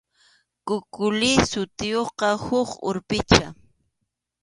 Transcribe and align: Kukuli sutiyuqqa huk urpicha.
Kukuli 0.67 1.31
sutiyuqqa 1.49 2.29
huk 2.45 2.69
urpicha. 2.87 3.47